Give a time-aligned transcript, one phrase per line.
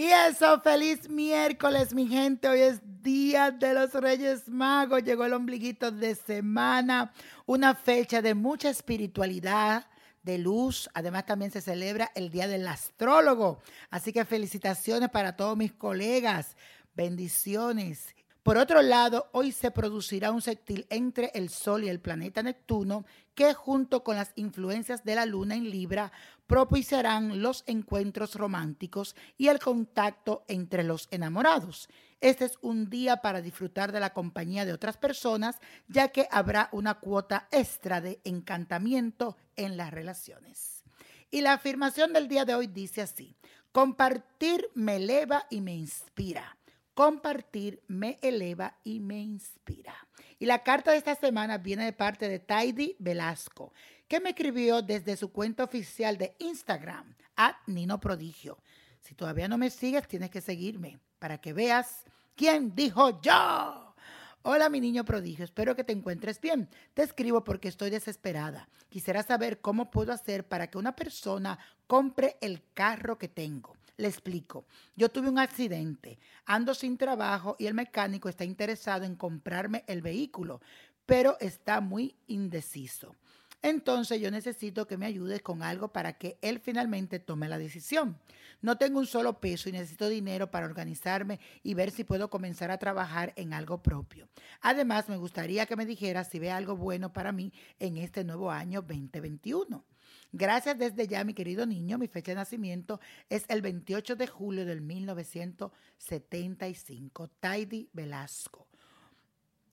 [0.00, 2.48] Y eso, feliz miércoles, mi gente.
[2.48, 5.02] Hoy es Día de los Reyes Magos.
[5.02, 7.12] Llegó el ombliguito de semana,
[7.44, 9.86] una fecha de mucha espiritualidad,
[10.22, 10.88] de luz.
[10.94, 13.60] Además, también se celebra el Día del Astrólogo.
[13.90, 16.56] Así que felicitaciones para todos mis colegas.
[16.94, 18.14] Bendiciones.
[18.50, 23.04] Por otro lado, hoy se producirá un sextil entre el Sol y el planeta Neptuno
[23.36, 26.10] que junto con las influencias de la Luna en Libra
[26.48, 31.88] propiciarán los encuentros románticos y el contacto entre los enamorados.
[32.20, 36.70] Este es un día para disfrutar de la compañía de otras personas, ya que habrá
[36.72, 40.82] una cuota extra de encantamiento en las relaciones.
[41.30, 43.36] Y la afirmación del día de hoy dice así,
[43.70, 46.56] compartir me eleva y me inspira.
[47.00, 49.94] Compartir me eleva y me inspira.
[50.38, 53.72] Y la carta de esta semana viene de parte de Taidy Velasco,
[54.06, 58.58] que me escribió desde su cuenta oficial de Instagram, a Nino Prodigio.
[59.00, 62.04] Si todavía no me sigues, tienes que seguirme para que veas
[62.36, 63.94] quién dijo yo.
[64.42, 66.68] Hola mi niño prodigio, espero que te encuentres bien.
[66.92, 68.68] Te escribo porque estoy desesperada.
[68.90, 73.79] Quisiera saber cómo puedo hacer para que una persona compre el carro que tengo.
[74.00, 74.64] Le explico.
[74.96, 80.00] Yo tuve un accidente, ando sin trabajo y el mecánico está interesado en comprarme el
[80.00, 80.62] vehículo,
[81.04, 83.14] pero está muy indeciso.
[83.60, 88.16] Entonces yo necesito que me ayudes con algo para que él finalmente tome la decisión.
[88.62, 92.70] No tengo un solo peso y necesito dinero para organizarme y ver si puedo comenzar
[92.70, 94.30] a trabajar en algo propio.
[94.62, 98.50] Además, me gustaría que me dijeras si ve algo bueno para mí en este nuevo
[98.50, 99.84] año 2021.
[100.32, 101.98] Gracias desde ya, mi querido niño.
[101.98, 107.28] Mi fecha de nacimiento es el 28 de julio del 1975.
[107.40, 108.66] Taidy Velasco.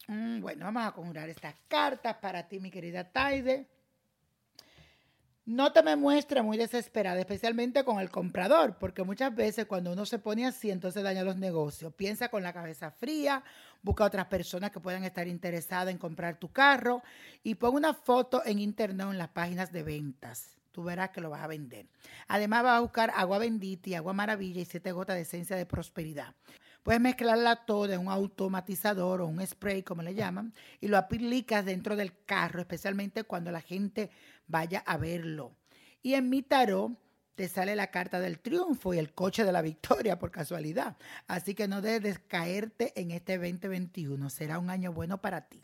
[0.08, 3.68] Mm, bueno, vamos a conjurar estas cartas para ti, mi querida Taide.
[5.48, 10.06] No te me muestres muy desesperada, especialmente con el comprador, porque muchas veces cuando uno
[10.06, 11.94] se pone así, entonces daña los negocios.
[11.94, 13.42] Piensa con la cabeza fría,
[13.82, 17.02] busca otras personas que puedan estar interesadas en comprar tu carro
[17.44, 20.58] y pon una foto en internet en las páginas de ventas.
[20.74, 21.86] Tú verás que lo vas a vender.
[22.28, 25.66] Además, vas a buscar agua bendita y agua maravilla y siete gotas de esencia de
[25.66, 26.36] prosperidad.
[26.88, 31.66] Puedes mezclarla toda en un automatizador o un spray, como le llaman, y lo aplicas
[31.66, 34.10] dentro del carro, especialmente cuando la gente
[34.48, 35.52] vaya a verlo.
[36.02, 36.98] Y en mi tarot
[37.36, 40.96] te sale la carta del triunfo y el coche de la victoria por casualidad.
[41.28, 44.30] Así que no debes caerte en este 2021.
[44.30, 45.62] Será un año bueno para ti.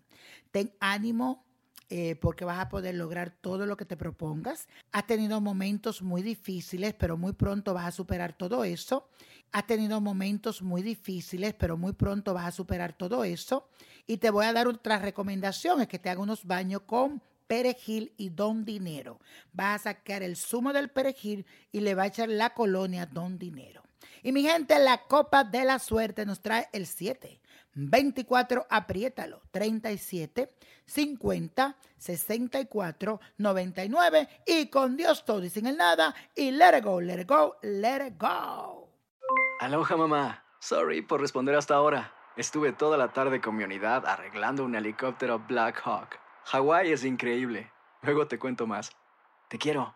[0.52, 1.46] Ten ánimo,
[1.90, 4.68] eh, porque vas a poder lograr todo lo que te propongas.
[4.92, 9.10] Has tenido momentos muy difíciles, pero muy pronto vas a superar todo eso.
[9.52, 13.70] Has tenido momentos muy difíciles, pero muy pronto vas a superar todo eso.
[14.08, 18.14] Y te voy a dar otra recomendación, es que te haga unos baños con perejil
[18.18, 19.20] y don dinero.
[19.52, 23.38] Vas a sacar el zumo del perejil y le va a echar la colonia don
[23.38, 23.83] dinero.
[24.24, 27.42] Y mi gente, la copa de la suerte nos trae el 7.
[27.75, 29.42] 24, apriétalo.
[29.52, 30.54] 37,
[30.86, 34.30] 50, 64, 99.
[34.48, 36.16] Y con Dios todo y sin el nada.
[36.36, 38.90] Y let it go, let it go, let it go.
[39.60, 40.44] Aloha mamá.
[40.60, 42.14] Sorry por responder hasta ahora.
[42.38, 46.20] Estuve toda la tarde con mi unidad arreglando un helicóptero Black Hawk.
[46.46, 47.72] Hawái es increíble.
[48.02, 48.92] Luego te cuento más.
[49.50, 49.96] Te quiero.